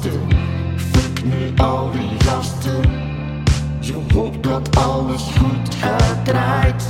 [0.00, 2.80] Fuck nu al die gasten.
[3.80, 6.84] Je hoopt dat alles goed gaat draait.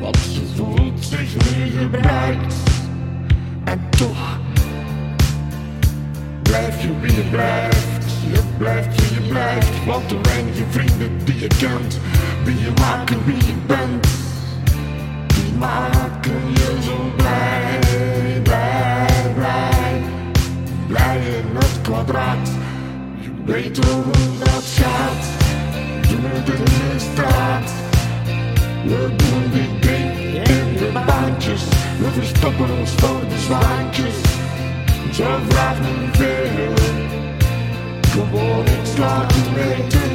[0.00, 2.54] Want je voelt zich nu gebruikt.
[3.64, 4.38] En toch
[6.42, 8.04] blijf je wie je blijft.
[8.32, 9.84] Je blijft wie je blijft.
[9.86, 12.00] Want de weinige vrienden die je kent,
[12.44, 14.08] die je maken wie je bent.
[15.26, 16.01] Die maken
[23.44, 24.04] weet hoe
[24.38, 25.24] dat gaat.
[26.08, 27.70] Doen het in de straat.
[28.84, 31.62] We doen dit ding in de baantjes.
[31.98, 34.14] We verstoppen ons voor de zwaantjes.
[35.12, 36.74] Zo vraagt niet veel.
[38.10, 40.10] Gewoon iets laten weten.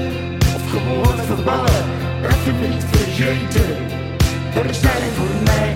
[0.55, 1.85] Of gewoon verballen.
[2.23, 3.75] Even niet vergeten.
[4.53, 5.75] Er zijn voor mij.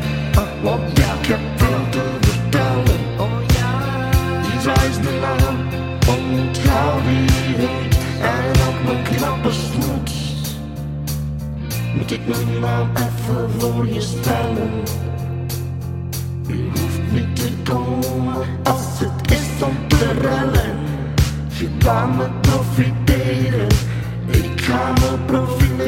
[0.61, 2.99] Want ja, ik heb veel te vertellen.
[3.17, 4.09] Oh ja.
[4.41, 5.57] Die is de naam.
[6.07, 7.30] Onthoud
[8.21, 10.11] En ook mijn knappe snoet.
[11.95, 14.71] Moet ik mijn naam even voor je stellen?
[16.47, 20.75] Je hoeft niet te komen als het is om te rellen.
[21.57, 23.67] Je kan me profiteren,
[24.27, 25.80] ik ga me profileren.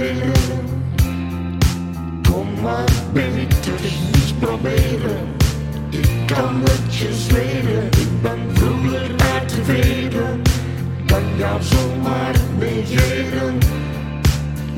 [11.37, 13.57] Jou zomaar negeren.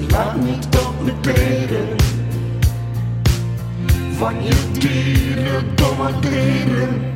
[0.09, 1.13] Laat niet op me
[4.17, 7.14] Van je dieren domme kleren